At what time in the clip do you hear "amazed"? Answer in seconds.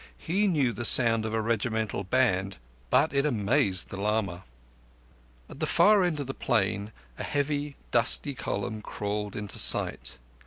3.23-3.89